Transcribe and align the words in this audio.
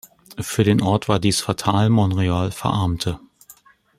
Für 0.39 0.63
den 0.63 0.81
Ort 0.81 1.07
war 1.09 1.19
dies 1.19 1.41
fatal, 1.41 1.91
Monreal 1.91 2.49
verarmte. 2.51 3.19